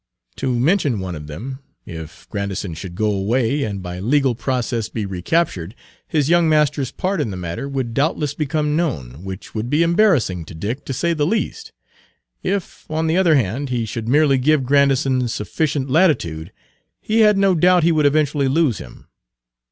[0.37, 5.05] To mention one of them, if Grandison should go away, and by legal process be
[5.05, 5.75] recaptured,
[6.07, 10.43] his young master's part in the matter would doubtless become known, which would be embarrassing
[10.45, 11.71] to Dick, to say the least.
[12.41, 16.51] If, on the other hand, he should merely give Grandison sufficient latitude,
[16.99, 19.05] he had no doubt he would eventually lose him.